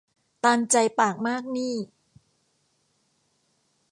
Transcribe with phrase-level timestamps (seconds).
[0.43, 1.75] ตามใจปากมากหนี้